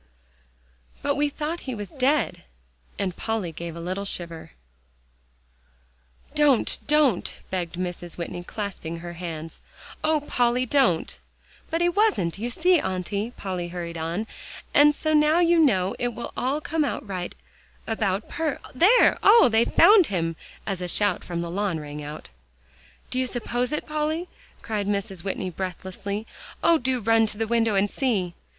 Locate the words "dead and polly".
1.91-3.51